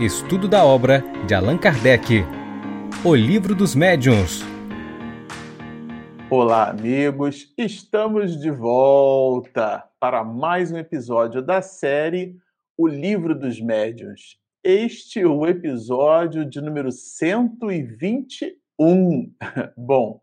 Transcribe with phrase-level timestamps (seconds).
[0.00, 2.24] Estudo da obra de Allan Kardec.
[3.04, 4.40] O Livro dos Médiuns.
[6.30, 7.52] Olá, amigos!
[7.58, 12.34] Estamos de volta para mais um episódio da série
[12.78, 14.38] O Livro dos Médiuns.
[14.64, 19.34] Este é o episódio de número 121.
[19.76, 20.22] Bom,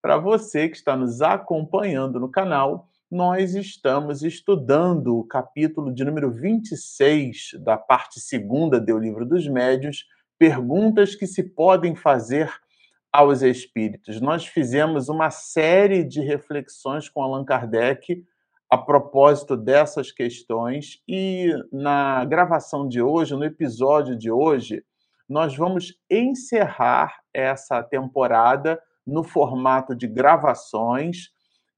[0.00, 6.30] para você que está nos acompanhando no canal, nós estamos estudando o capítulo de número
[6.30, 10.06] 26 da parte segunda do Livro dos Médios,
[10.38, 12.52] perguntas que se podem fazer
[13.12, 14.20] aos espíritos.
[14.20, 18.24] Nós fizemos uma série de reflexões com Allan Kardec
[18.70, 24.84] a propósito dessas questões e na gravação de hoje, no episódio de hoje,
[25.28, 31.32] nós vamos encerrar essa temporada no formato de gravações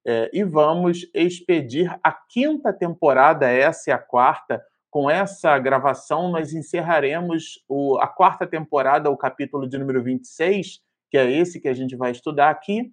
[0.06, 4.62] é, e vamos expedir a quinta temporada, essa e a quarta.
[4.90, 11.16] Com essa gravação, nós encerraremos o, a quarta temporada, o capítulo de número 26, que
[11.16, 12.92] é esse que a gente vai estudar aqui.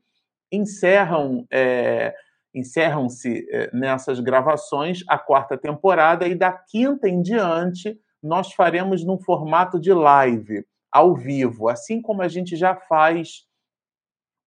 [0.51, 1.45] Encerram.
[1.51, 2.13] É,
[2.53, 9.19] encerram-se é, nessas gravações a quarta temporada e da quinta em diante nós faremos num
[9.19, 13.45] formato de live, ao vivo, assim como a gente já faz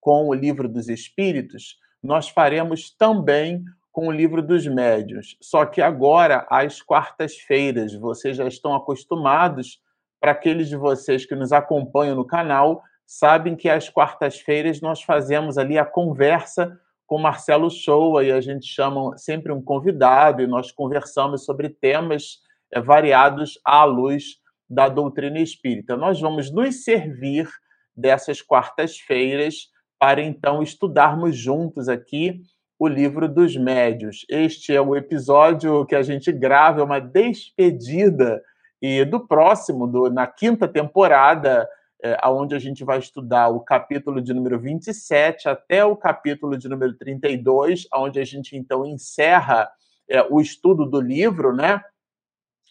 [0.01, 5.37] com o livro dos Espíritos, nós faremos também com o livro dos médios.
[5.41, 9.81] Só que agora, às quartas-feiras, vocês já estão acostumados,
[10.19, 15.59] para aqueles de vocês que nos acompanham no canal, sabem que às quartas-feiras nós fazemos
[15.59, 20.71] ali a conversa com Marcelo Shoa e a gente chama sempre um convidado e nós
[20.71, 22.39] conversamos sobre temas
[22.73, 25.97] é, variados à luz da doutrina espírita.
[25.97, 27.51] Nós vamos nos servir
[27.95, 29.69] dessas quartas-feiras
[30.03, 32.43] para então estudarmos juntos aqui
[32.77, 34.27] o livro dos médios.
[34.29, 38.43] Este é o episódio que a gente grava, é uma despedida
[38.81, 41.69] e do próximo, do, na quinta temporada,
[42.03, 46.69] é, onde a gente vai estudar o capítulo de número 27 até o capítulo de
[46.69, 49.71] número 32, onde a gente então encerra
[50.11, 51.81] é, o estudo do livro, né?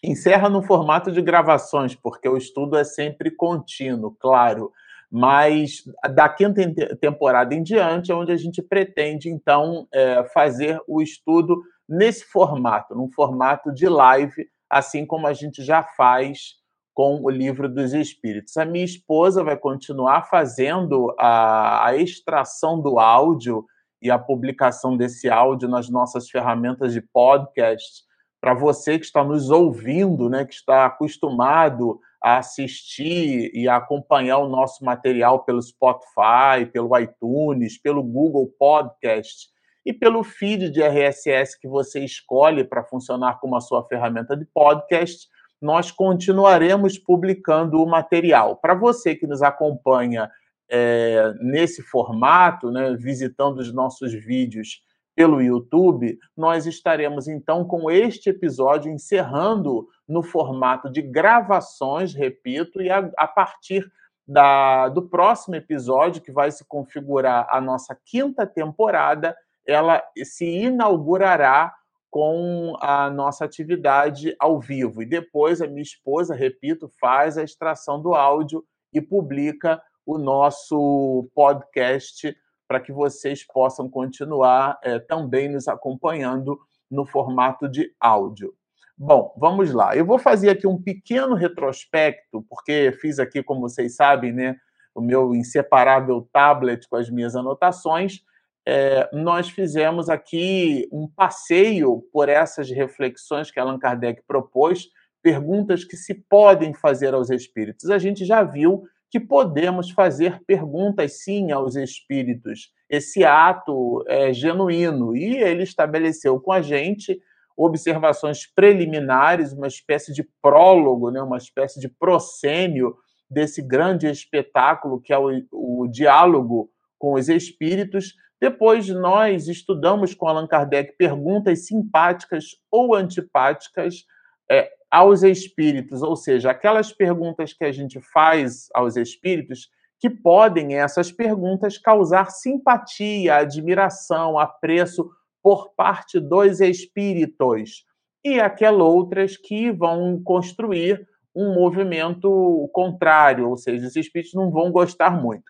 [0.03, 4.73] Encerra no formato de gravações, porque o estudo é sempre contínuo, claro
[5.11, 5.83] mas
[6.15, 6.61] da quinta
[6.95, 12.95] temporada em diante é onde a gente pretende, então, é, fazer o estudo nesse formato,
[12.95, 16.61] num formato de live, assim como a gente já faz
[16.93, 18.55] com o livro dos Espíritos.
[18.55, 23.65] A minha esposa vai continuar fazendo a, a extração do áudio
[24.01, 28.03] e a publicação desse áudio nas nossas ferramentas de podcast.
[28.41, 34.39] Para você que está nos ouvindo, né, que está acostumado a assistir e a acompanhar
[34.39, 39.47] o nosso material pelo Spotify, pelo iTunes, pelo Google Podcast
[39.85, 44.45] e pelo feed de RSS que você escolhe para funcionar como a sua ferramenta de
[44.45, 45.27] podcast,
[45.61, 48.55] nós continuaremos publicando o material.
[48.55, 50.29] Para você que nos acompanha
[50.67, 54.81] é, nesse formato, né, visitando os nossos vídeos
[55.15, 62.89] pelo YouTube, nós estaremos então com este episódio encerrando no formato de gravações, repito, e
[62.89, 63.85] a, a partir
[64.27, 69.35] da, do próximo episódio, que vai se configurar a nossa quinta temporada,
[69.67, 71.73] ela se inaugurará
[72.09, 75.01] com a nossa atividade ao vivo.
[75.01, 81.29] E depois a minha esposa, repito, faz a extração do áudio e publica o nosso
[81.33, 82.35] podcast
[82.71, 86.57] para que vocês possam continuar é, também nos acompanhando
[86.89, 88.53] no formato de áudio.
[88.97, 89.93] Bom, vamos lá.
[89.93, 94.55] Eu vou fazer aqui um pequeno retrospecto, porque fiz aqui, como vocês sabem, né,
[94.95, 98.21] o meu inseparável tablet com as minhas anotações.
[98.65, 104.87] É, nós fizemos aqui um passeio por essas reflexões que Allan Kardec propôs,
[105.21, 107.89] perguntas que se podem fazer aos espíritos.
[107.89, 112.71] A gente já viu que podemos fazer perguntas sim aos espíritos.
[112.89, 117.19] Esse ato é genuíno e ele estabeleceu com a gente
[117.57, 122.95] observações preliminares, uma espécie de prólogo, né, uma espécie de proscênio
[123.29, 128.13] desse grande espetáculo que é o, o diálogo com os espíritos.
[128.39, 134.05] Depois nós estudamos com Allan Kardec perguntas simpáticas ou antipáticas
[134.51, 140.75] é, aos espíritos, ou seja, aquelas perguntas que a gente faz aos espíritos que podem
[140.75, 145.09] essas perguntas causar simpatia, admiração, apreço
[145.41, 147.85] por parte dos espíritos
[148.23, 154.71] e aquelas outras que vão construir um movimento contrário, ou seja, os espíritos não vão
[154.71, 155.45] gostar muito.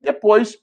[0.00, 0.56] Depois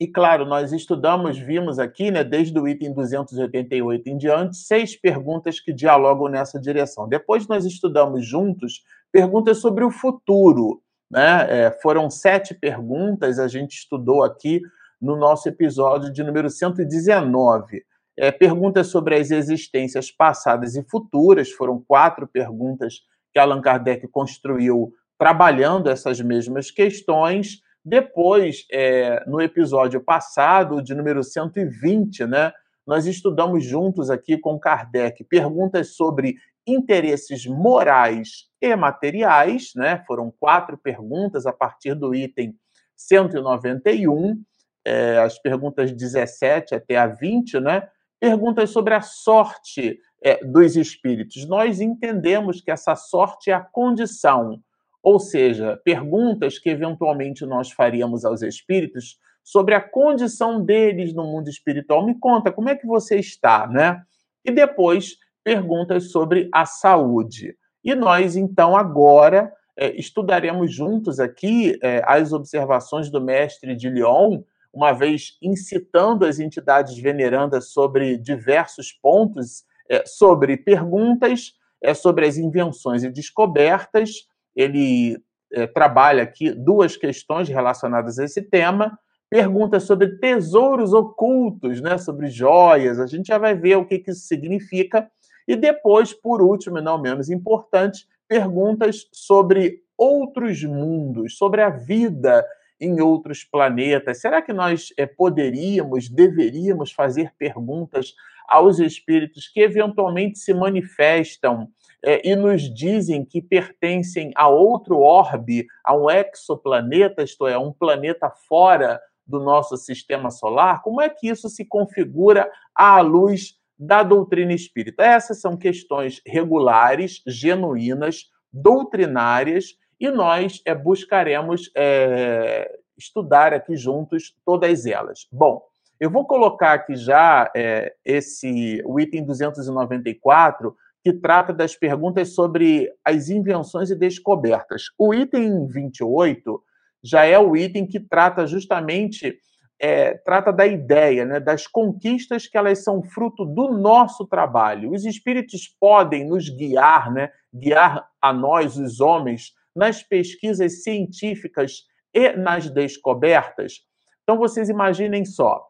[0.00, 5.58] e claro, nós estudamos, vimos aqui, né, desde o item 288 em diante, seis perguntas
[5.58, 7.08] que dialogam nessa direção.
[7.08, 10.80] Depois nós estudamos juntos perguntas sobre o futuro.
[11.10, 11.46] Né?
[11.48, 14.60] É, foram sete perguntas, a gente estudou aqui
[15.00, 17.82] no nosso episódio de número 119.
[18.16, 23.00] É, perguntas sobre as existências passadas e futuras, foram quatro perguntas
[23.32, 27.60] que Allan Kardec construiu trabalhando essas mesmas questões.
[27.84, 32.52] Depois, é, no episódio passado, de número 120, né,
[32.86, 36.36] nós estudamos juntos aqui com Kardec perguntas sobre
[36.66, 40.02] interesses morais e materiais, né?
[40.06, 42.54] Foram quatro perguntas a partir do item
[42.96, 44.42] 191,
[44.84, 47.88] é, as perguntas 17 até a 20, né?
[48.20, 51.46] Perguntas sobre a sorte é, dos espíritos.
[51.46, 54.60] Nós entendemos que essa sorte é a condição,
[55.02, 61.48] ou seja, perguntas que eventualmente nós faríamos aos espíritos sobre a condição deles no mundo
[61.48, 62.04] espiritual.
[62.04, 64.02] Me conta, como é que você está, né?
[64.44, 67.56] E depois perguntas sobre a saúde.
[67.82, 74.42] E nós, então, agora é, estudaremos juntos aqui é, as observações do mestre de Lyon,
[74.72, 82.36] uma vez incitando as entidades venerandas sobre diversos pontos, é, sobre perguntas, é, sobre as
[82.36, 84.26] invenções e descobertas.
[84.58, 85.16] Ele
[85.52, 88.98] é, trabalha aqui duas questões relacionadas a esse tema.
[89.30, 92.98] Perguntas sobre tesouros ocultos, né, sobre joias.
[92.98, 95.08] A gente já vai ver o que, que isso significa
[95.46, 102.44] e depois, por último e não menos importante, perguntas sobre outros mundos, sobre a vida
[102.78, 104.20] em outros planetas.
[104.20, 108.14] Será que nós é, poderíamos, deveríamos fazer perguntas
[108.48, 111.68] aos espíritos que eventualmente se manifestam
[112.04, 117.72] é, e nos dizem que pertencem a outro orbe, a um exoplaneta, isto é, um
[117.72, 120.82] planeta fora do nosso sistema solar?
[120.82, 125.04] Como é que isso se configura à luz da doutrina espírita.
[125.04, 134.84] Essas são questões regulares, genuínas, doutrinárias, e nós é, buscaremos é, estudar aqui juntos todas
[134.84, 135.28] elas.
[135.30, 135.62] Bom,
[136.00, 140.76] eu vou colocar aqui já é, esse o item 294,
[141.08, 144.82] que trata das perguntas sobre as invenções e descobertas.
[144.98, 146.62] O item 28
[147.02, 149.38] já é o item que trata justamente
[149.80, 154.92] é, trata da ideia, né, das conquistas que elas são fruto do nosso trabalho.
[154.92, 162.36] Os espíritos podem nos guiar, né, guiar a nós, os homens, nas pesquisas científicas e
[162.36, 163.76] nas descobertas.
[164.24, 165.67] Então, vocês imaginem só,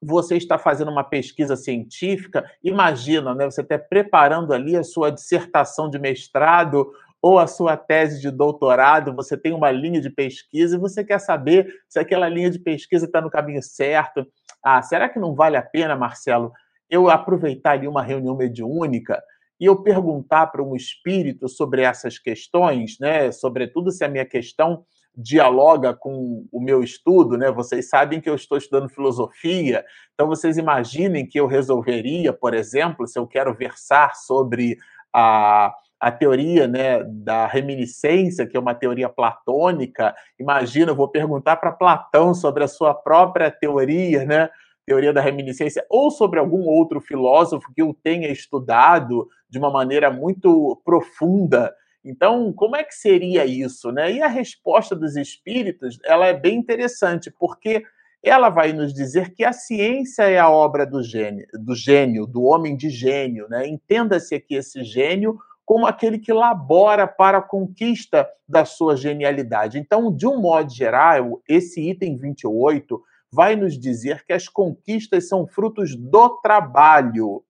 [0.00, 5.90] você está fazendo uma pesquisa científica, imagina, né, você está preparando ali a sua dissertação
[5.90, 6.90] de mestrado
[7.20, 11.18] ou a sua tese de doutorado, você tem uma linha de pesquisa e você quer
[11.18, 14.24] saber se aquela linha de pesquisa está no caminho certo.
[14.64, 16.52] Ah, será que não vale a pena, Marcelo,
[16.88, 19.20] eu aproveitar ali uma reunião mediúnica
[19.60, 23.32] e eu perguntar para um espírito sobre essas questões, né?
[23.32, 24.84] Sobretudo se a minha questão
[25.20, 27.50] dialoga com o meu estudo, né?
[27.50, 29.84] Vocês sabem que eu estou estudando filosofia,
[30.14, 34.78] então vocês imaginem que eu resolveria, por exemplo, se eu quero versar sobre
[35.12, 40.14] a a teoria né, da reminiscência, que é uma teoria platônica.
[40.38, 44.48] Imagina, eu vou perguntar para Platão sobre a sua própria teoria, né,
[44.86, 50.10] teoria da reminiscência, ou sobre algum outro filósofo que o tenha estudado de uma maneira
[50.10, 51.74] muito profunda.
[52.04, 53.90] Então, como é que seria isso?
[53.92, 54.12] Né?
[54.12, 57.82] E a resposta dos espíritos ela é bem interessante, porque
[58.22, 62.42] ela vai nos dizer que a ciência é a obra do gênio, do, gênio, do
[62.42, 63.48] homem de gênio.
[63.48, 63.66] Né?
[63.66, 69.78] Entenda-se aqui esse gênio como aquele que labora para a conquista da sua genialidade.
[69.78, 72.98] Então, de um modo geral, esse item 28
[73.30, 77.44] vai nos dizer que as conquistas são frutos do trabalho.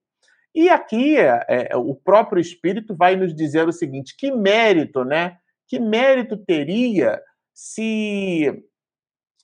[0.59, 5.37] E aqui é, é, o próprio Espírito vai nos dizer o seguinte: que mérito, né?
[5.65, 7.21] Que mérito teria
[7.53, 8.61] se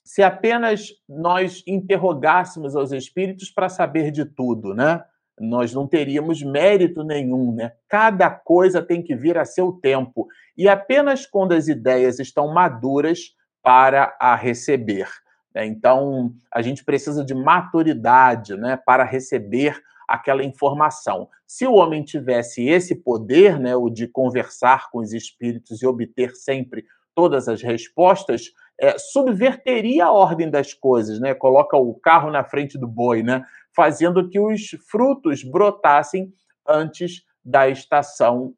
[0.04, 5.02] se apenas nós interrogássemos aos espíritos para saber de tudo, né?
[5.40, 7.72] nós não teríamos mérito nenhum, né?
[7.88, 13.34] Cada coisa tem que vir a seu tempo e apenas quando as ideias estão maduras
[13.62, 15.08] para a receber.
[15.54, 15.64] Né?
[15.64, 21.28] Então, a gente precisa de maturidade, né, para receber aquela informação.
[21.46, 26.34] Se o homem tivesse esse poder, né, o de conversar com os espíritos e obter
[26.34, 26.84] sempre
[27.14, 31.32] todas as respostas, é, subverteria a ordem das coisas, né?
[31.34, 33.42] Coloca o carro na frente do boi, né?
[33.76, 36.32] fazendo que os frutos brotassem
[36.66, 38.54] antes da estação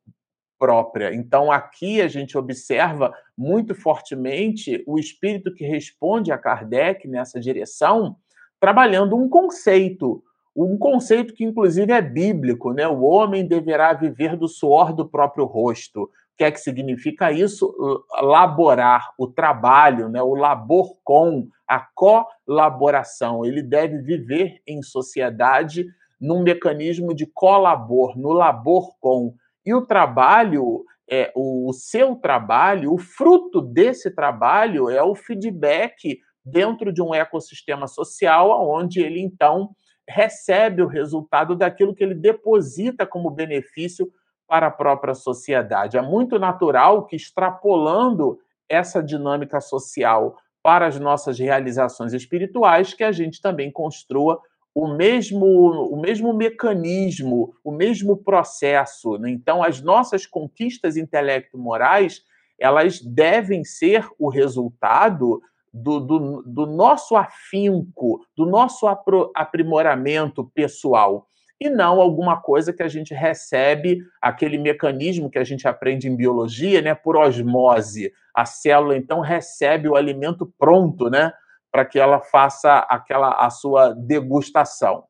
[0.57, 1.13] própria.
[1.13, 8.17] Então, aqui a gente observa muito fortemente o espírito que responde a Kardec nessa direção,
[8.61, 10.23] trabalhando um conceito.
[10.65, 12.87] Um conceito que, inclusive, é bíblico, né?
[12.89, 16.03] O homem deverá viver do suor do próprio rosto.
[16.03, 17.75] O que é que significa isso?
[18.21, 20.23] Laborar, o trabalho, né?
[20.23, 23.45] o labor com, a colaboração.
[23.45, 25.87] Ele deve viver em sociedade
[26.19, 29.35] num mecanismo de colabor, no labor com.
[29.65, 36.91] E o trabalho, é, o seu trabalho, o fruto desse trabalho é o feedback dentro
[36.91, 39.71] de um ecossistema social, onde ele então
[40.09, 44.11] recebe o resultado daquilo que ele deposita como benefício
[44.47, 45.99] para a própria sociedade.
[45.99, 48.39] É muito natural que, extrapolando
[48.69, 54.41] essa dinâmica social para as nossas realizações espirituais, que a gente também construa
[54.75, 59.19] o mesmo, o mesmo mecanismo, o mesmo processo.
[59.19, 59.31] Né?
[59.31, 62.23] Então, as nossas conquistas intelecto-morais
[62.59, 65.41] elas devem ser o resultado
[65.73, 68.87] do, do, do nosso afinco, do nosso
[69.35, 71.29] aprimoramento pessoal
[71.61, 76.15] e não alguma coisa que a gente recebe, aquele mecanismo que a gente aprende em
[76.15, 78.13] biologia, né, por osmose.
[78.33, 81.33] A célula então recebe o alimento pronto, né,
[81.71, 85.05] para que ela faça aquela a sua degustação.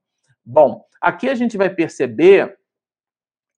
[0.44, 2.56] Bom, aqui a gente vai perceber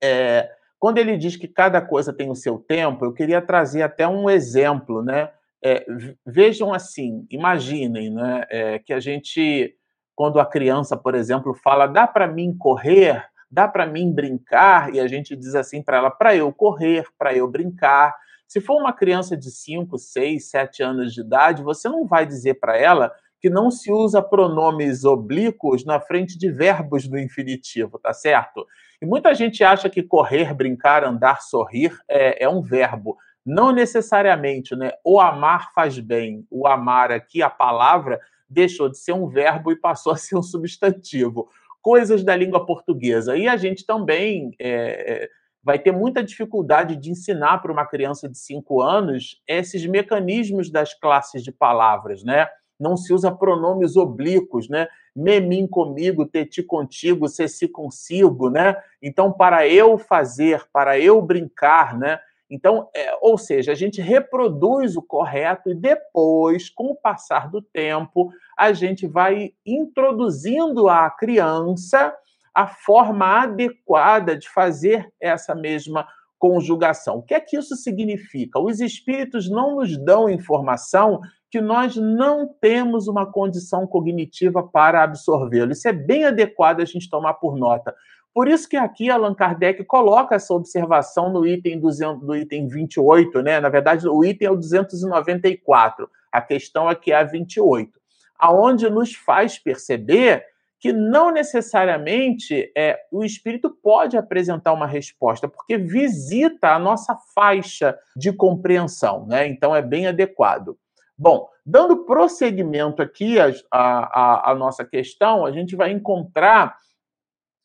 [0.02, 4.08] é, quando ele diz que cada coisa tem o seu tempo, eu queria trazer até
[4.08, 5.30] um exemplo, né?
[5.62, 5.84] É,
[6.26, 9.74] vejam assim, imaginem né, é, que a gente,
[10.14, 15.00] quando a criança, por exemplo, fala, dá para mim correr, dá para mim brincar, e
[15.00, 18.14] a gente diz assim para ela, para eu correr, para eu brincar.
[18.46, 22.54] Se for uma criança de 5, 6, 7 anos de idade, você não vai dizer
[22.54, 28.12] para ela que não se usa pronomes oblíquos na frente de verbos do infinitivo, tá
[28.12, 28.66] certo?
[29.00, 33.16] E muita gente acha que correr, brincar, andar, sorrir é, é um verbo.
[33.50, 34.92] Não necessariamente, né?
[35.04, 36.46] O amar faz bem.
[36.48, 40.42] O amar aqui, a palavra, deixou de ser um verbo e passou a ser um
[40.42, 41.48] substantivo.
[41.82, 43.36] Coisas da língua portuguesa.
[43.36, 45.28] E a gente também é, é
[45.64, 50.94] vai ter muita dificuldade de ensinar para uma criança de 5 anos esses mecanismos das
[50.94, 52.46] classes de palavras, né?
[52.78, 54.86] Não se usa pronomes oblíquos, né?
[55.14, 58.76] Me, mim comigo, te, ti contigo, se consigo, né?
[59.02, 62.20] Então, para eu fazer, para eu brincar, né?
[62.50, 67.62] Então, é, ou seja, a gente reproduz o correto e depois, com o passar do
[67.62, 72.12] tempo, a gente vai introduzindo à criança
[72.52, 76.06] a forma adequada de fazer essa mesma
[76.40, 77.18] conjugação.
[77.18, 78.58] O que é que isso significa?
[78.58, 85.72] Os espíritos não nos dão informação que nós não temos uma condição cognitiva para absorvê-lo.
[85.72, 87.94] Isso é bem adequado a gente tomar por nota.
[88.32, 93.42] Por isso que aqui Allan Kardec coloca essa observação no item, 200, do item 28,
[93.42, 93.58] né?
[93.58, 96.08] Na verdade, o item é o 294.
[96.30, 97.98] A questão aqui é a 28,
[98.38, 100.44] aonde nos faz perceber
[100.78, 107.98] que não necessariamente é, o espírito pode apresentar uma resposta, porque visita a nossa faixa
[108.16, 109.46] de compreensão, né?
[109.46, 110.78] Então é bem adequado.
[111.18, 113.36] Bom, dando prosseguimento aqui
[113.70, 116.74] à, nossa questão, a gente vai encontrar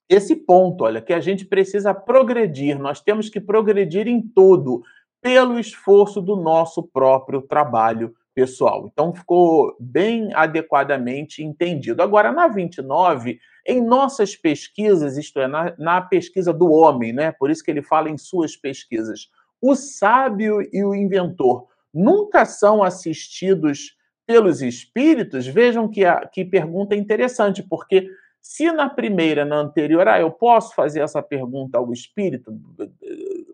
[0.08, 4.84] esse ponto, olha, que a gente precisa progredir, nós temos que progredir em tudo,
[5.22, 8.88] pelo esforço do nosso próprio trabalho pessoal.
[8.92, 12.04] Então, ficou bem adequadamente entendido.
[12.04, 17.32] Agora, na 29, em nossas pesquisas, isto é, na, na pesquisa do homem, né?
[17.32, 22.84] Por isso que ele fala em suas pesquisas, o sábio e o inventor nunca são
[22.84, 23.96] assistidos
[24.28, 25.48] pelos espíritos.
[25.48, 28.08] Vejam que a que pergunta interessante, porque
[28.48, 32.56] se na primeira, na anterior, ah, eu posso fazer essa pergunta ao espírito,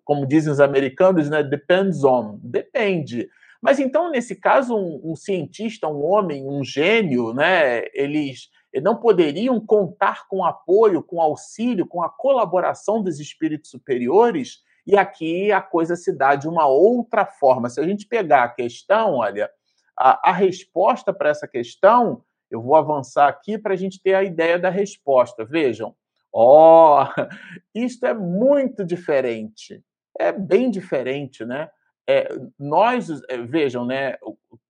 [0.03, 1.41] como dizem os americanos, né?
[1.41, 2.37] Depends on.
[2.43, 3.29] Depende.
[3.61, 7.83] Mas então, nesse caso, um, um cientista, um homem, um gênio, né?
[7.93, 8.49] Eles
[8.83, 14.57] não poderiam contar com apoio, com auxílio, com a colaboração dos espíritos superiores.
[14.85, 17.69] E aqui a coisa se dá de uma outra forma.
[17.69, 19.49] Se a gente pegar a questão, olha,
[19.97, 22.21] a, a resposta para essa questão
[22.51, 25.45] eu vou avançar aqui para a gente ter a ideia da resposta.
[25.45, 25.95] Vejam,
[26.33, 27.07] ó, oh,
[27.73, 29.83] isto é muito diferente.
[30.19, 31.69] É bem diferente, né?
[32.07, 32.27] É,
[32.59, 34.17] nós, é, vejam, né?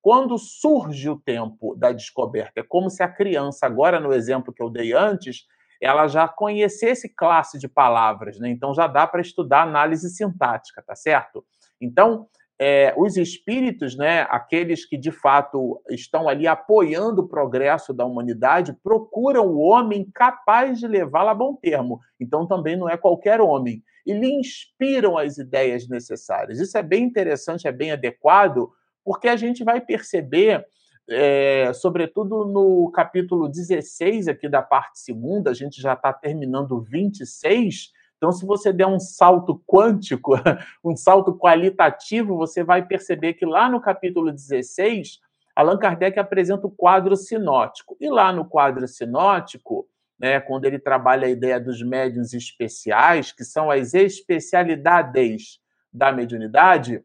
[0.01, 4.61] Quando surge o tempo da descoberta, é como se a criança, agora no exemplo que
[4.61, 5.45] eu dei antes,
[5.81, 8.49] ela já conhecesse classe de palavras, né?
[8.49, 11.43] Então já dá para estudar análise sintática, tá certo?
[11.81, 12.27] Então,
[12.63, 18.77] é, os espíritos, né, aqueles que de fato estão ali apoiando o progresso da humanidade,
[18.83, 21.99] procuram o homem capaz de levá-la a bom termo.
[22.19, 23.81] Então também não é qualquer homem.
[24.05, 26.59] E lhe inspiram as ideias necessárias.
[26.59, 28.69] Isso é bem interessante, é bem adequado,
[29.03, 30.63] porque a gente vai perceber
[31.09, 36.81] é, sobretudo no capítulo 16 aqui da parte segunda, a gente já está terminando o
[36.81, 37.91] 26.
[38.21, 40.35] Então, se você der um salto quântico,
[40.85, 45.19] um salto qualitativo, você vai perceber que lá no capítulo 16,
[45.55, 47.97] Allan Kardec apresenta o quadro sinótico.
[47.99, 49.87] E lá no quadro sinótico,
[50.19, 55.59] né, quando ele trabalha a ideia dos médiuns especiais, que são as especialidades
[55.91, 57.03] da mediunidade,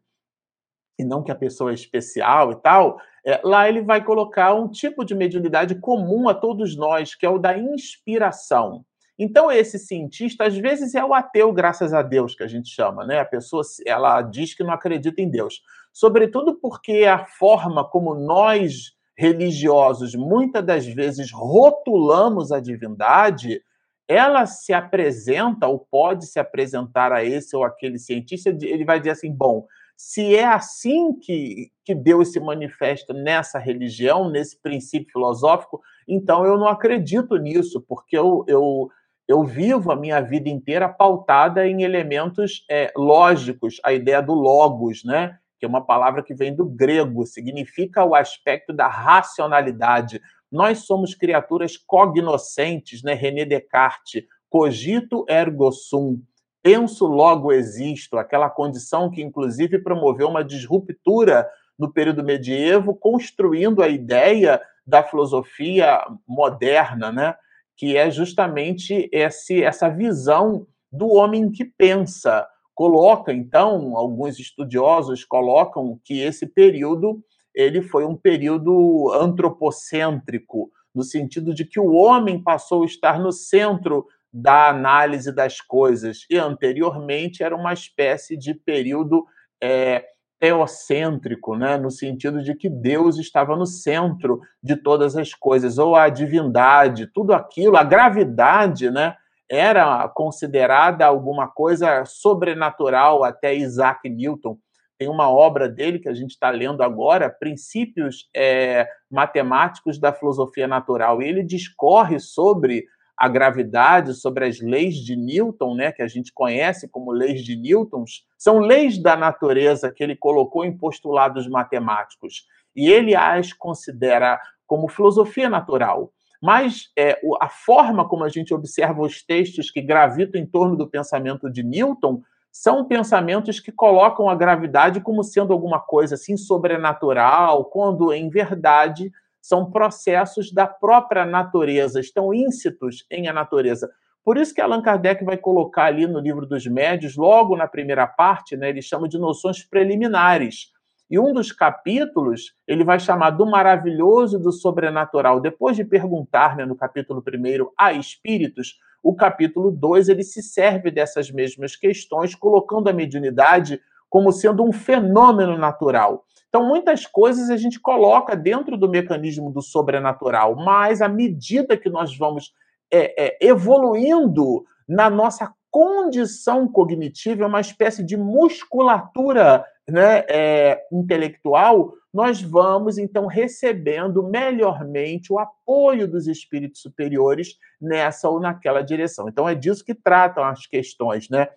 [0.99, 4.69] e não que a pessoa é especial e tal, é, lá ele vai colocar um
[4.69, 8.85] tipo de mediunidade comum a todos nós, que é o da inspiração.
[9.17, 13.05] Então, esse cientista, às vezes, é o ateu, graças a Deus, que a gente chama,
[13.05, 13.19] né?
[13.19, 15.61] A pessoa, ela diz que não acredita em Deus.
[15.91, 23.63] Sobretudo porque a forma como nós, religiosos, muitas das vezes rotulamos a divindade,
[24.07, 29.11] ela se apresenta, ou pode se apresentar a esse ou aquele cientista, ele vai dizer
[29.11, 29.65] assim, bom,
[29.97, 36.55] se é assim que, que Deus se manifesta nessa religião, nesse princípio filosófico, então eu
[36.55, 38.89] não acredito nisso, porque eu, eu,
[39.27, 45.03] eu vivo a minha vida inteira pautada em elementos é, lógicos, a ideia do logos,
[45.03, 45.37] né?
[45.59, 50.21] que é uma palavra que vem do grego, significa o aspecto da racionalidade.
[50.51, 53.13] Nós somos criaturas cognoscentes, né?
[53.13, 56.21] René Descartes, cogito ergo sum
[56.67, 63.87] penso, logo existo, aquela condição que, inclusive, promoveu uma disruptura no período medievo, construindo a
[63.87, 67.35] ideia da filosofia moderna, né?
[67.77, 72.45] Que é justamente esse, essa visão do homem que pensa.
[72.73, 77.23] Coloca, então, alguns estudiosos colocam que esse período
[77.55, 83.31] ele foi um período antropocêntrico, no sentido de que o homem passou a estar no
[83.31, 86.19] centro da análise das coisas.
[86.29, 89.25] E anteriormente era uma espécie de período
[89.61, 90.05] é,
[90.39, 91.77] teocêntrico, né?
[91.77, 97.07] no sentido de que Deus estava no centro de todas as coisas, ou a divindade,
[97.07, 99.15] tudo aquilo, a gravidade, né?
[99.49, 104.57] era considerada alguma coisa sobrenatural até Isaac Newton.
[104.97, 110.67] Tem uma obra dele que a gente está lendo agora, Princípios é, Matemáticos da Filosofia
[110.67, 112.85] Natural, e ele discorre sobre
[113.17, 117.55] a gravidade, sobre as leis de Newton, né, que a gente conhece como leis de
[117.55, 118.05] Newton,
[118.37, 122.45] são leis da natureza que ele colocou em postulados matemáticos.
[122.75, 126.11] E ele as considera como filosofia natural.
[126.39, 130.87] Mas é, a forma como a gente observa os textos que gravitam em torno do
[130.87, 137.65] pensamento de Newton são pensamentos que colocam a gravidade como sendo alguma coisa assim sobrenatural,
[137.65, 139.11] quando em verdade
[139.47, 143.89] são processos da própria natureza, estão íncitos em a natureza.
[144.21, 148.05] Por isso que Allan Kardec vai colocar ali no livro dos médios, logo na primeira
[148.05, 150.73] parte, né, ele chama de noções preliminares.
[151.09, 155.39] E um dos capítulos ele vai chamar do maravilhoso e do sobrenatural.
[155.39, 160.91] Depois de perguntar né, no capítulo 1 a espíritos, o capítulo 2 ele se serve
[160.91, 163.79] dessas mesmas questões, colocando a mediunidade
[164.09, 166.26] como sendo um fenômeno natural.
[166.57, 171.87] Então, muitas coisas a gente coloca dentro do mecanismo do sobrenatural, mas à medida que
[171.87, 172.51] nós vamos
[172.91, 181.93] é, é, evoluindo na nossa condição cognitiva, é uma espécie de musculatura né, é, intelectual,
[182.11, 189.29] nós vamos então recebendo melhormente o apoio dos espíritos superiores nessa ou naquela direção.
[189.29, 191.49] Então é disso que tratam as questões, né?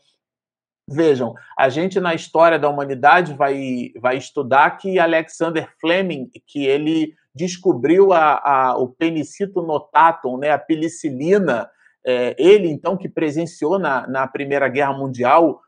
[0.92, 7.14] Vejam, a gente na história da humanidade vai, vai estudar que Alexander Fleming, que ele
[7.32, 11.70] descobriu a, a, o penicito notatum, né, a penicilina,
[12.04, 15.60] é, ele então que presenciou na, na Primeira Guerra Mundial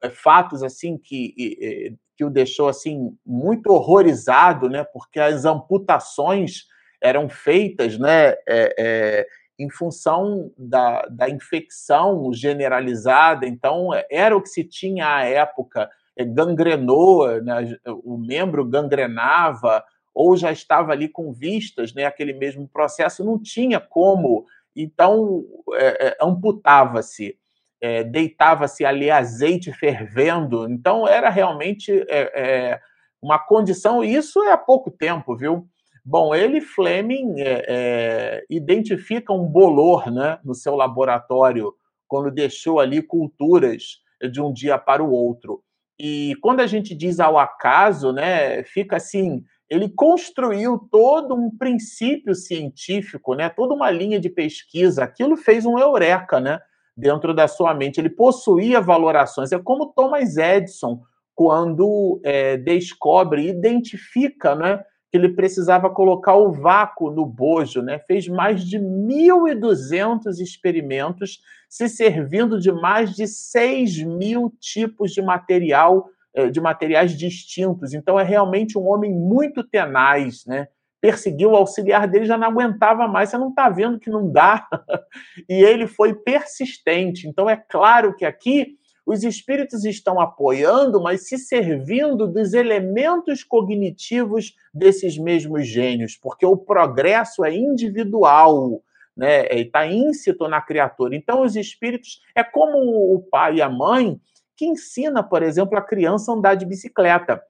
[0.00, 6.66] é, fatos assim que, que o deixou assim muito horrorizado, né, porque as amputações
[7.02, 9.26] eram feitas, né, é, é
[9.62, 13.46] em função da, da infecção generalizada.
[13.46, 17.78] Então, era o que se tinha à época, é, gangrenou, né?
[17.86, 22.04] o membro gangrenava, ou já estava ali com vistas, né?
[22.04, 24.44] aquele mesmo processo, não tinha como.
[24.74, 25.44] Então,
[25.74, 27.38] é, é, amputava-se,
[27.80, 30.68] é, deitava-se ali azeite fervendo.
[30.68, 32.80] Então, era realmente é, é,
[33.20, 35.68] uma condição, e isso é há pouco tempo, viu?
[36.04, 41.72] Bom, ele, Fleming, é, é, identifica um bolor né, no seu laboratório
[42.08, 45.62] quando deixou ali culturas de um dia para o outro.
[45.98, 52.34] E quando a gente diz ao acaso, né, fica assim, ele construiu todo um princípio
[52.34, 55.04] científico, né, toda uma linha de pesquisa.
[55.04, 56.58] Aquilo fez um eureka, né,
[56.96, 58.00] dentro da sua mente.
[58.00, 59.52] Ele possuía valorações.
[59.52, 61.00] É como Thomas Edison
[61.34, 64.82] quando é, descobre, identifica, né,
[65.12, 67.98] que ele precisava colocar o vácuo no bojo, né?
[67.98, 76.08] Fez mais de 1.200 experimentos, se servindo de mais de 6 mil tipos de material,
[76.34, 77.92] eh, de materiais distintos.
[77.92, 80.68] Então é realmente um homem muito tenaz, né?
[80.98, 83.28] Perseguiu o auxiliar dele, já não aguentava mais.
[83.28, 84.66] Você não está vendo que não dá?
[85.46, 87.28] e ele foi persistente.
[87.28, 94.54] Então é claro que aqui os espíritos estão apoiando, mas se servindo dos elementos cognitivos
[94.72, 98.82] desses mesmos gênios, porque o progresso é individual,
[99.16, 99.46] né?
[99.48, 101.16] Está íncito na criatura.
[101.16, 102.78] Então, os espíritos é como
[103.14, 104.20] o pai e a mãe
[104.56, 107.42] que ensina, por exemplo, a criança a andar de bicicleta.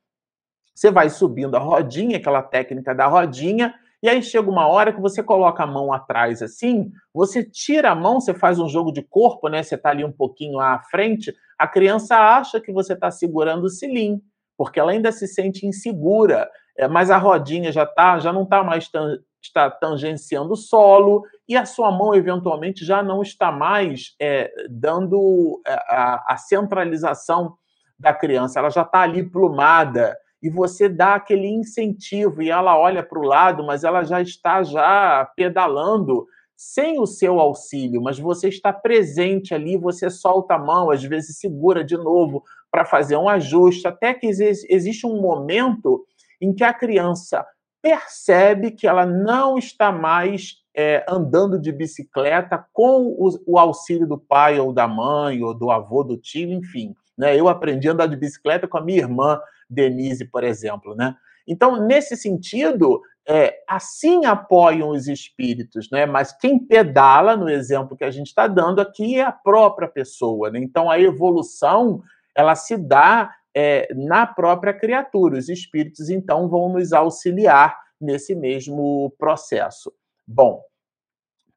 [0.75, 5.01] Você vai subindo a rodinha, aquela técnica da rodinha, e aí chega uma hora que
[5.01, 9.03] você coloca a mão atrás assim, você tira a mão, você faz um jogo de
[9.03, 9.63] corpo, né?
[9.63, 13.71] Você está ali um pouquinho à frente, a criança acha que você está segurando o
[13.71, 14.21] cilim,
[14.57, 18.65] porque ela ainda se sente insegura, é, mas a rodinha já tá, já não está
[18.65, 24.15] mais tan, está tangenciando o solo e a sua mão eventualmente já não está mais
[24.21, 27.55] é, dando é, a, a centralização
[27.99, 33.03] da criança, ela já está ali plumada e você dá aquele incentivo e ela olha
[33.03, 36.27] para o lado, mas ela já está já pedalando
[36.57, 41.39] sem o seu auxílio, mas você está presente ali, você solta a mão, às vezes
[41.39, 46.05] segura de novo para fazer um ajuste, até que existe um momento
[46.41, 47.45] em que a criança
[47.83, 54.17] percebe que ela não está mais é, andando de bicicleta com o, o, auxílio do
[54.17, 56.95] pai ou da mãe ou do avô, do tio, enfim.
[57.19, 57.39] Né?
[57.39, 59.39] Eu aprendi a andar de bicicleta com a minha irmã
[59.73, 60.95] Denise, por exemplo.
[60.95, 61.15] Né?
[61.47, 66.07] Então, nesse sentido, é, assim apoiam os espíritos, né?
[66.07, 70.51] mas quem pedala, no exemplo que a gente está dando aqui, é a própria pessoa.
[70.51, 70.61] Né?
[70.61, 72.03] Então, a evolução
[72.37, 75.39] ela se dá é, na própria criatura.
[75.39, 79.93] Os espíritos, então, vão nos auxiliar nesse mesmo processo.
[80.27, 80.63] Bom,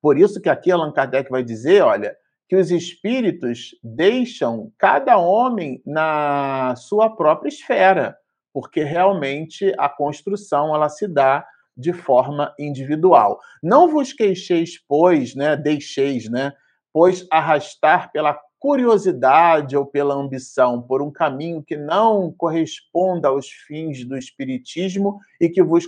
[0.01, 2.15] por isso que aqui Allan Kardec vai dizer, olha,
[2.47, 8.17] que os espíritos deixam cada homem na sua própria esfera,
[8.53, 13.39] porque realmente a construção ela se dá de forma individual.
[13.62, 16.53] Não vos queixeis, pois, né, deixeis, né,
[16.93, 24.05] pois arrastar pela curiosidade ou pela ambição por um caminho que não corresponda aos fins
[24.05, 25.86] do espiritismo e que vos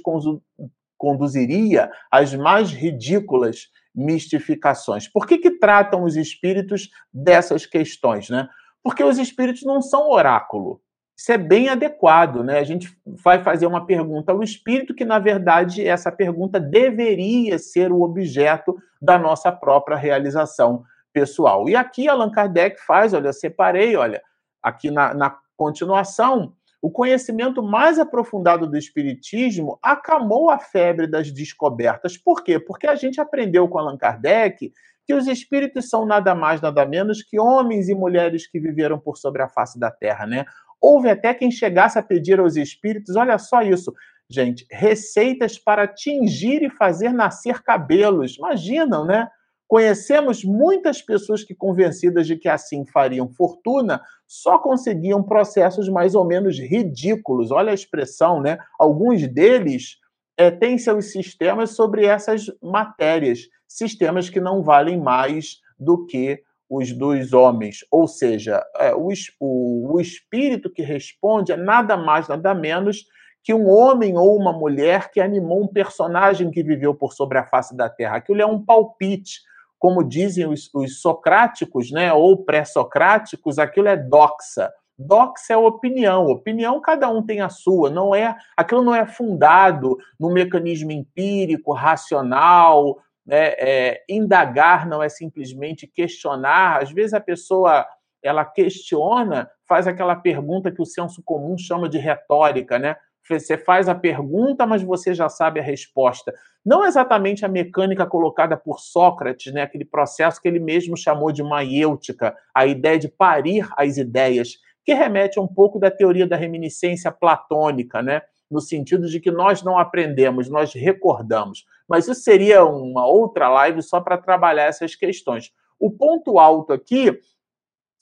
[0.98, 5.08] conduziria às mais ridículas mistificações.
[5.08, 8.30] Por que, que tratam os espíritos dessas questões?
[8.30, 8.48] Né?
[8.84, 10.82] Porque os espíritos não são oráculo.
[11.18, 12.60] Isso é bem adequado, né?
[12.60, 17.92] A gente vai fazer uma pergunta ao espírito que, na verdade, essa pergunta deveria ser
[17.92, 21.68] o objeto da nossa própria realização pessoal.
[21.68, 24.22] E aqui Allan Kardec faz, olha, separei, olha,
[24.62, 32.18] aqui na, na continuação, o conhecimento mais aprofundado do Espiritismo acalmou a febre das descobertas.
[32.18, 32.60] Por quê?
[32.60, 34.72] Porque a gente aprendeu com Allan Kardec
[35.06, 39.18] que os espíritos são nada mais, nada menos que homens e mulheres que viveram por
[39.18, 40.46] sobre a face da terra, né?
[40.82, 43.94] Houve até quem chegasse a pedir aos espíritos, olha só isso,
[44.30, 48.38] gente, receitas para tingir e fazer nascer cabelos.
[48.38, 49.28] Imaginam, né?
[49.68, 56.26] Conhecemos muitas pessoas que, convencidas de que assim fariam fortuna, só conseguiam processos mais ou
[56.26, 57.52] menos ridículos.
[57.52, 58.58] Olha a expressão, né?
[58.80, 59.98] Alguns deles
[60.38, 66.94] é, têm seus sistemas sobre essas matérias, sistemas que não valem mais do que os
[66.94, 67.80] dos homens.
[67.92, 73.06] Ou seja, é, o, o, o espírito que responde é nada mais, nada menos
[73.44, 77.46] que um homem ou uma mulher que animou um personagem que viveu por sobre a
[77.46, 78.18] face da terra.
[78.18, 79.40] Aquilo é um palpite
[79.80, 84.72] como dizem os, os socráticos, né, ou pré-socráticos, aquilo é doxa.
[84.98, 86.26] Doxa é opinião.
[86.26, 91.72] Opinião cada um tem a sua, não é, aquilo não é fundado no mecanismo empírico,
[91.74, 96.82] racional, né, é, indagar não é simplesmente questionar.
[96.82, 97.86] Às vezes a pessoa
[98.24, 102.96] ela questiona, faz aquela pergunta que o senso comum chama de retórica, né?
[103.30, 106.34] Você faz a pergunta, mas você já sabe a resposta.
[106.66, 111.44] Não exatamente a mecânica colocada por Sócrates, né, aquele processo que ele mesmo chamou de
[111.44, 117.12] maiêutica, a ideia de parir as ideias, que remete um pouco da teoria da reminiscência
[117.12, 121.66] platônica, né, no sentido de que nós não aprendemos, nós recordamos.
[121.88, 125.52] Mas isso seria uma outra live só para trabalhar essas questões.
[125.80, 127.20] O ponto alto aqui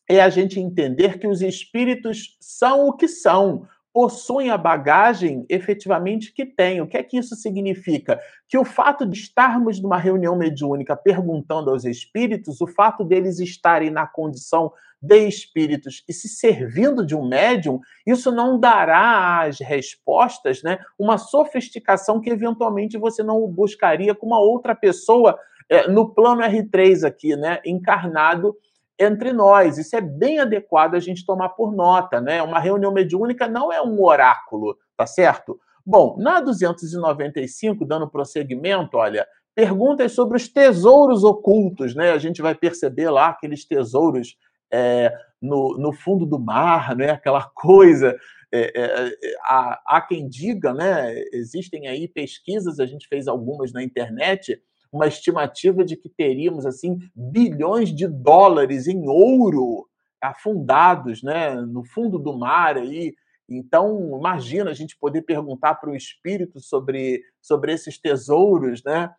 [0.08, 6.34] é a gente entender que os espíritos são o que são possuem a bagagem efetivamente
[6.34, 6.82] que têm.
[6.82, 8.20] O que é que isso significa?
[8.46, 13.90] Que o fato de estarmos numa reunião mediúnica perguntando aos espíritos, o fato deles estarem
[13.90, 20.62] na condição de espíritos e se servindo de um médium, isso não dará às respostas
[20.62, 26.42] né, uma sofisticação que eventualmente você não buscaria com uma outra pessoa é, no plano
[26.42, 28.58] R3 aqui, né, encarnado
[29.00, 29.78] entre nós.
[29.78, 32.42] Isso é bem adequado a gente tomar por nota, né?
[32.42, 35.60] Uma reunião mediúnica não é um oráculo, tá certo?
[35.86, 42.12] Bom, na 295, dando prosseguimento, olha, perguntas sobre os tesouros ocultos, né?
[42.12, 44.36] A gente vai perceber lá aqueles tesouros
[44.72, 47.12] é, no, no fundo do mar, né?
[47.12, 48.18] Aquela coisa.
[48.52, 49.12] É, é,
[49.44, 51.14] há, há quem diga, né?
[51.34, 54.60] Existem aí pesquisas, a gente fez algumas na internet,
[54.96, 59.88] uma estimativa de que teríamos assim bilhões de dólares em ouro
[60.22, 63.14] afundados, né, no fundo do mar aí.
[63.48, 69.12] Então, imagina a gente poder perguntar para o espírito sobre, sobre esses tesouros, né?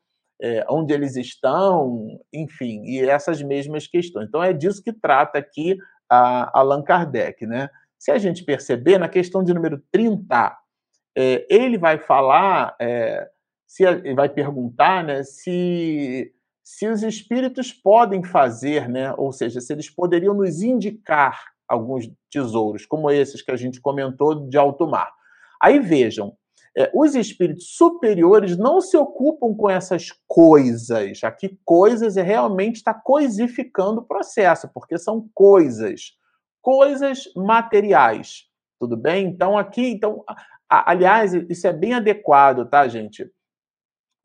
[0.42, 4.28] É, onde eles estão, enfim, e essas mesmas questões.
[4.28, 5.78] Então, é disso que trata aqui
[6.10, 7.70] a Allan Kardec, né?
[7.98, 10.54] Se a gente perceber, na questão de número 30,
[11.16, 13.26] é, ele vai falar é,
[13.66, 16.32] se vai perguntar, né, se
[16.68, 22.84] se os espíritos podem fazer, né, ou seja, se eles poderiam nos indicar alguns tesouros,
[22.84, 25.12] como esses que a gente comentou de alto mar.
[25.62, 26.36] Aí vejam,
[26.76, 31.22] é, os espíritos superiores não se ocupam com essas coisas.
[31.24, 36.16] Aqui, coisas é realmente está coisificando o processo, porque são coisas,
[36.60, 38.44] coisas materiais.
[38.78, 39.28] Tudo bem?
[39.28, 40.22] Então, aqui, então,
[40.68, 43.30] aliás, isso é bem adequado, tá, gente?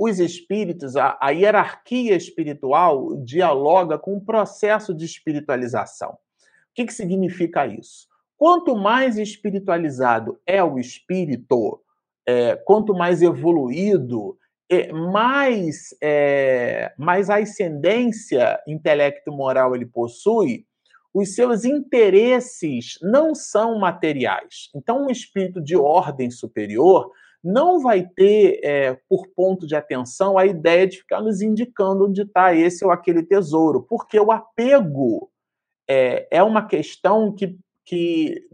[0.03, 6.13] Os espíritos, a, a hierarquia espiritual dialoga com o processo de espiritualização.
[6.13, 6.17] O
[6.73, 8.07] que, que significa isso?
[8.35, 11.79] Quanto mais espiritualizado é o espírito,
[12.25, 14.35] é, quanto mais evoluído,
[14.67, 20.65] é, mais, é, mais ascendência intelecto-moral ele possui,
[21.13, 24.71] os seus interesses não são materiais.
[24.73, 27.11] Então, um espírito de ordem superior
[27.43, 32.21] não vai ter é, por ponto de atenção a ideia de ficar nos indicando onde
[32.21, 35.29] está esse ou aquele tesouro, porque o apego
[35.87, 38.47] é, é uma questão que, que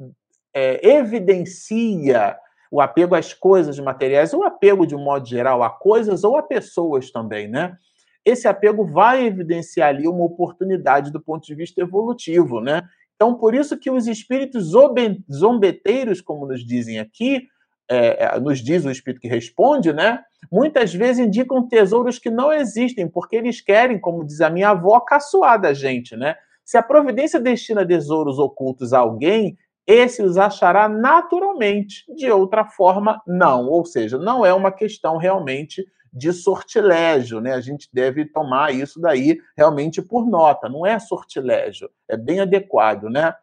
[0.54, 2.38] é, evidencia
[2.72, 6.44] o apego às coisas materiais, o apego de um modo geral a coisas ou a
[6.44, 7.78] pessoas também, né?
[8.26, 12.84] Esse apego vai evidenciar ali uma oportunidade do ponto de vista evolutivo, né?
[13.16, 14.72] Então, por isso que os espíritos
[15.32, 17.48] zombeteiros, como nos dizem aqui,
[17.90, 20.20] é, é, nos diz o Espírito que responde, né?
[20.52, 25.00] Muitas vezes indicam tesouros que não existem, porque eles querem, como diz a minha avó,
[25.00, 26.36] caçoar da gente, né?
[26.66, 33.22] Se a providência destina tesouros ocultos a alguém, esse os achará naturalmente, de outra forma,
[33.26, 33.68] não.
[33.68, 37.54] Ou seja, não é uma questão realmente de sortilégio, né?
[37.54, 43.04] A gente deve tomar isso daí realmente por nota, não é sortilégio, é bem adequado,
[43.04, 43.34] né?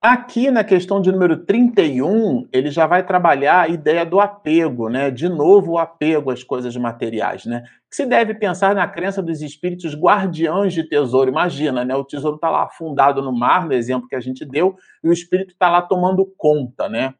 [0.00, 5.10] Aqui na questão de número 31, ele já vai trabalhar a ideia do apego, né?
[5.10, 7.64] De novo, o apego às coisas materiais, né?
[7.90, 11.28] Se deve pensar na crença dos espíritos guardiães de tesouro.
[11.28, 11.96] Imagina, né?
[11.96, 15.12] O tesouro está lá afundado no mar, no exemplo que a gente deu, e o
[15.12, 17.14] espírito está lá tomando conta, né?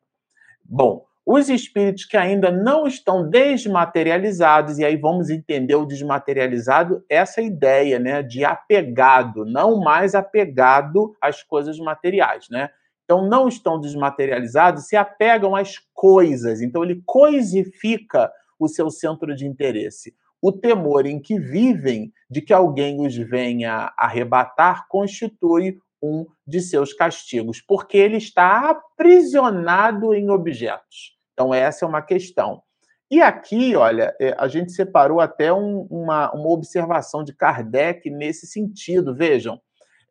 [0.64, 7.43] Bom, os espíritos que ainda não estão desmaterializados, e aí vamos entender o desmaterializado, essa
[7.43, 12.49] ideia né, de apegado, não mais apegado às coisas materiais.
[12.49, 12.71] Né?
[13.05, 16.62] Então, não estão desmaterializados, se apegam às coisas.
[16.62, 20.14] Então, ele coisifica o seu centro de interesse.
[20.41, 26.95] O temor em que vivem de que alguém os venha arrebatar constitui um de seus
[26.95, 31.17] castigos, porque ele está aprisionado em objetos.
[31.38, 32.64] Então, essa é uma questão.
[33.09, 38.44] E aqui, olha, é, a gente separou até um, uma, uma observação de Kardec nesse
[38.44, 39.14] sentido.
[39.14, 39.61] Vejam,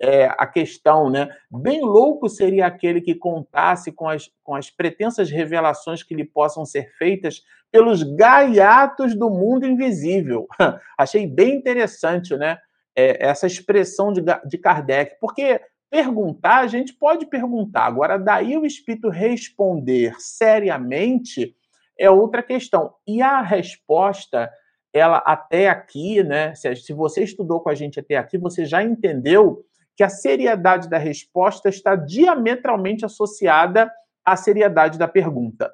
[0.02, 1.28] é, a questão, né?
[1.52, 6.66] Bem louco seria aquele que contasse com as, com as pretensas revelações que lhe possam
[6.66, 10.48] ser feitas pelos gaiatos do mundo invisível.
[10.98, 12.58] Achei bem interessante, né?
[12.96, 15.60] É, essa expressão de, de Kardec, porque
[15.90, 17.86] Perguntar, a gente pode perguntar.
[17.86, 21.56] Agora, daí o espírito responder seriamente
[21.98, 22.94] é outra questão.
[23.08, 24.52] E a resposta,
[24.94, 26.54] ela até aqui, né?
[26.56, 29.64] Se você estudou com a gente até aqui, você já entendeu
[29.96, 33.92] que a seriedade da resposta está diametralmente associada
[34.24, 35.72] à seriedade da pergunta.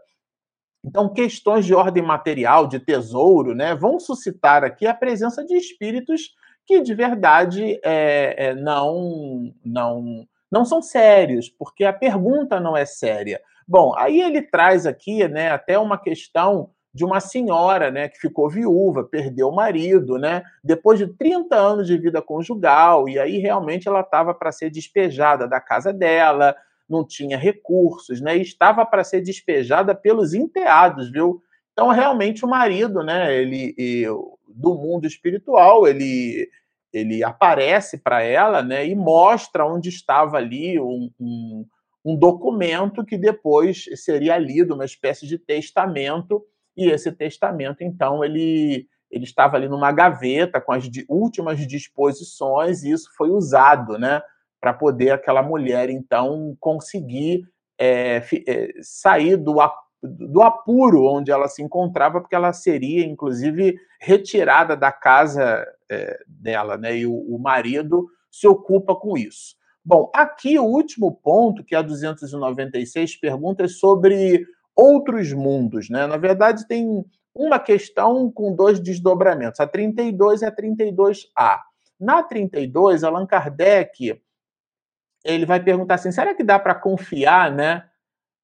[0.86, 6.34] Então, questões de ordem material, de tesouro, né, vão suscitar aqui a presença de espíritos
[6.66, 12.86] que de verdade é, é, não, não, não são sérios, porque a pergunta não é
[12.86, 13.42] séria.
[13.68, 18.50] Bom, aí ele traz aqui, né, até uma questão de uma senhora, né, que ficou
[18.50, 23.88] viúva, perdeu o marido, né, depois de 30 anos de vida conjugal, e aí realmente
[23.88, 26.56] ela estava para ser despejada da casa dela,
[26.88, 31.42] não tinha recursos, né, e estava para ser despejada pelos enteados, viu?
[31.74, 33.76] Então, realmente, o marido, né, ele,
[34.48, 36.48] do mundo espiritual, ele,
[36.94, 41.66] ele aparece para ela, né, e mostra onde estava ali um, um,
[42.06, 46.46] um documento que depois seria lido, uma espécie de testamento,
[46.78, 52.92] e esse testamento, então, ele, ele estava ali numa gaveta com as últimas disposições, e
[52.92, 54.22] isso foi usado, né,
[54.62, 57.44] para poder aquela mulher, então, conseguir
[57.80, 59.60] é, é, sair do
[60.04, 66.78] do apuro onde ela se encontrava, porque ela seria, inclusive, retirada da casa é, dela,
[66.78, 66.98] né?
[66.98, 69.56] E o, o, marido se ocupa com isso.
[69.84, 76.06] Bom, aqui o último ponto, que é a 296, perguntas sobre outros mundos, né?
[76.06, 81.60] Na verdade, tem uma questão com dois desdobramentos, a 32 e a 32A.
[82.00, 84.22] Na 32, Allan Kardec
[85.24, 87.86] ele vai perguntar assim: será que dá para confiar, né?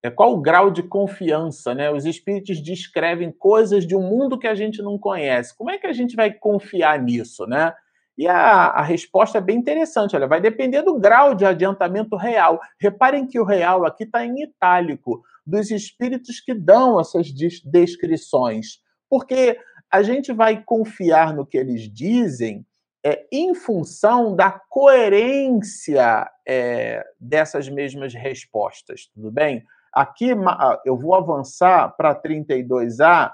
[0.02, 1.92] É, qual o grau de confiança, né?
[1.92, 5.56] Os espíritos descrevem coisas de um mundo que a gente não conhece.
[5.58, 7.74] Como é que a gente vai confiar nisso, né?
[8.18, 10.16] E a, a resposta é bem interessante.
[10.16, 12.60] Olha, vai depender do grau de adiantamento real.
[12.80, 18.80] Reparem que o real aqui está em itálico, dos espíritos que dão essas descrições.
[19.10, 19.58] Porque
[19.92, 22.66] a gente vai confiar no que eles dizem
[23.04, 29.64] é, em função da coerência é, dessas mesmas respostas, tudo bem?
[30.00, 33.34] Aqui ah, eu vou avançar para 32A,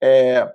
[0.00, 0.48] é,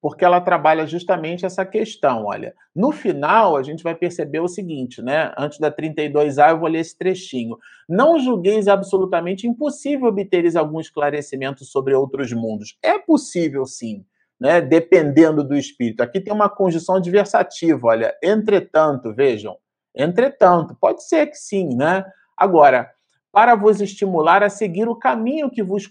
[0.00, 2.26] porque ela trabalha justamente essa questão.
[2.26, 5.34] Olha, no final a gente vai perceber o seguinte, né?
[5.36, 7.58] Antes da 32A, eu vou ler esse trechinho.
[7.88, 12.78] Não julgueis absolutamente impossível obteres algum esclarecimento sobre outros mundos.
[12.80, 14.04] É possível, sim.
[14.38, 16.04] Né, dependendo do espírito.
[16.04, 19.56] Aqui tem uma conjunção adversativa, olha, entretanto, vejam,
[19.94, 22.04] entretanto, pode ser que sim, né?
[22.36, 22.90] Agora,
[23.32, 25.88] para vos estimular a seguir o caminho que vos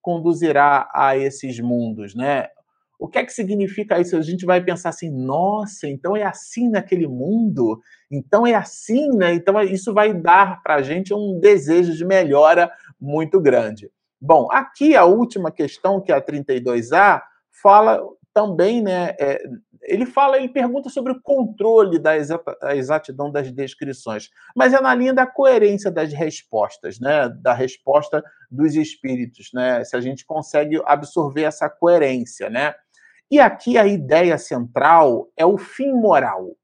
[0.00, 2.46] conduzirá a esses mundos, né?
[2.98, 4.16] O que é que significa isso?
[4.16, 7.78] A gente vai pensar assim, nossa, então é assim naquele mundo?
[8.10, 9.34] Então é assim, né?
[9.34, 13.90] Então isso vai dar para a gente um desejo de melhora muito grande.
[14.18, 17.20] Bom, aqui a última questão, que é a 32A,
[17.62, 18.00] fala
[18.36, 19.42] também, né, é,
[19.84, 22.14] ele fala, ele pergunta sobre o controle da
[22.76, 28.74] exatidão das descrições, mas é na linha da coerência das respostas, né, da resposta dos
[28.74, 32.74] espíritos, né, se a gente consegue absorver essa coerência, né.
[33.30, 36.54] E aqui a ideia central é o fim moral,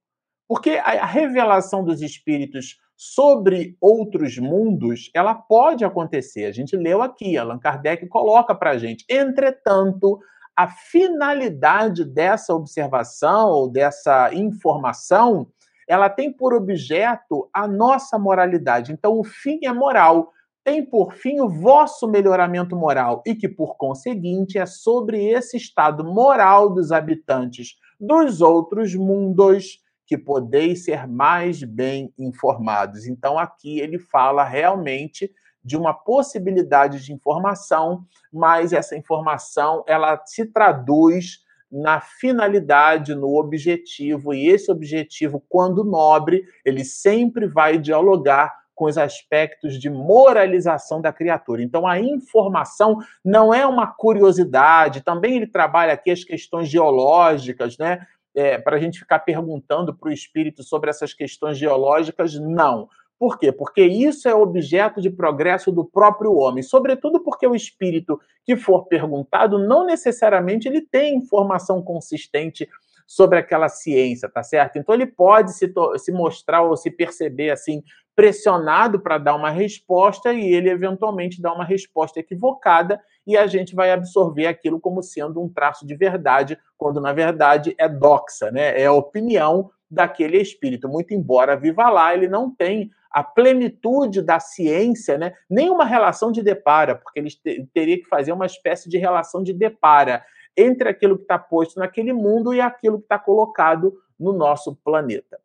[0.47, 6.45] porque a revelação dos espíritos sobre outros mundos, ela pode acontecer.
[6.45, 9.07] A gente leu aqui, Allan Kardec coloca para a gente.
[9.09, 10.21] Entretanto,
[10.57, 15.47] a finalidade dessa observação ou dessa informação,
[15.89, 18.93] ela tem por objeto a nossa moralidade.
[18.93, 20.31] Então, o fim é moral,
[20.65, 26.05] tem por fim o vosso melhoramento moral e que, por conseguinte, é sobre esse estado
[26.05, 33.07] moral dos habitantes dos outros mundos que podeis ser mais bem informados.
[33.07, 35.31] Então, aqui ele fala realmente
[35.65, 44.35] de uma possibilidade de informação, mas essa informação ela se traduz na finalidade, no objetivo,
[44.35, 51.13] e esse objetivo, quando nobre, ele sempre vai dialogar com os aspectos de moralização da
[51.13, 51.63] criatura.
[51.63, 58.07] Então, a informação não é uma curiosidade, também ele trabalha aqui as questões geológicas, né?
[58.35, 62.89] É, para a gente ficar perguntando para o espírito sobre essas questões geológicas, não.
[63.23, 63.53] Por quê?
[63.53, 68.89] Porque isso é objeto de progresso do próprio homem, sobretudo porque o espírito que for
[68.89, 72.69] perguntado não necessariamente ele tem informação consistente
[73.07, 74.77] sobre aquela ciência, tá certo?
[74.77, 80.33] Então ele pode se, se mostrar ou se perceber assim pressionado para dar uma resposta
[80.33, 85.41] e ele eventualmente dá uma resposta equivocada e a gente vai absorver aquilo como sendo
[85.41, 88.81] um traço de verdade, quando na verdade é doxa, né?
[88.83, 90.89] É opinião daquele espírito.
[90.89, 95.35] Muito embora viva lá, ele não tem a plenitude da ciência, né?
[95.49, 99.43] nem uma relação de depara, porque eles te, teria que fazer uma espécie de relação
[99.43, 100.25] de depara
[100.57, 105.39] entre aquilo que está posto naquele mundo e aquilo que está colocado no nosso planeta.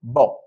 [0.00, 0.38] Bom,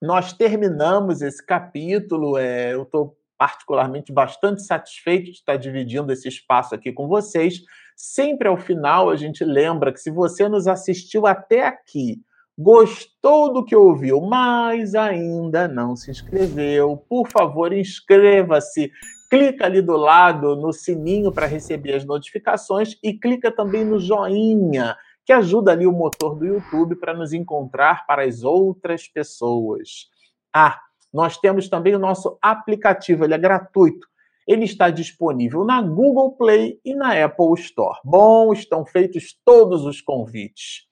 [0.00, 2.38] nós terminamos esse capítulo.
[2.38, 7.60] É, eu estou particularmente bastante satisfeito de estar dividindo esse espaço aqui com vocês.
[7.96, 12.22] Sempre ao final a gente lembra que se você nos assistiu até aqui,
[12.58, 18.90] gostou do que ouviu, mas ainda não se inscreveu, por favor, inscreva-se.
[19.30, 24.96] clica ali do lado no sininho para receber as notificações e clica também no joinha,
[25.24, 30.10] que ajuda ali o motor do YouTube para nos encontrar para as outras pessoas.
[30.54, 30.78] Ah,
[31.12, 34.06] nós temos também o nosso aplicativo, ele é gratuito.
[34.46, 37.98] Ele está disponível na Google Play e na Apple Store.
[38.04, 40.91] Bom, estão feitos todos os convites.